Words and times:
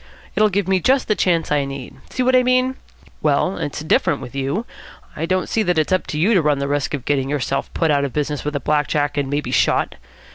It'll 0.35 0.49
give 0.49 0.67
me 0.67 0.79
just 0.79 1.07
the 1.07 1.13
chance 1.13 1.51
I 1.51 1.63
need. 1.63 1.95
See 2.09 2.23
what 2.23 2.35
I 2.35 2.41
mean? 2.41 2.75
Well, 3.21 3.57
it's 3.59 3.81
different 3.81 4.19
with 4.19 4.33
you. 4.33 4.65
I 5.15 5.27
don't 5.27 5.47
see 5.47 5.61
that 5.61 5.77
it's 5.77 5.93
up 5.93 6.07
to 6.07 6.17
you 6.17 6.33
to 6.33 6.41
run 6.41 6.57
the 6.57 6.67
risk 6.67 6.95
of 6.95 7.05
getting 7.05 7.29
yourself 7.29 7.71
put 7.75 7.91
out 7.91 8.03
of 8.03 8.11
business 8.11 8.43
with 8.43 8.55
a 8.55 8.59
black 8.59 8.87
jack, 8.87 9.15
and 9.15 9.29
maybe 9.29 9.51
shot. 9.51 9.93